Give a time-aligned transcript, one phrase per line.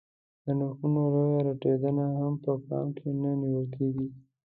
[0.43, 4.07] د نرخو لویه راټیټېدنه هم په پام کې نه نیول کېږي